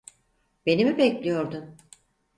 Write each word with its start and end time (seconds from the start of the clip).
Beni 0.65 0.85
mi 0.85 0.97
bekliyordun? 0.97 1.77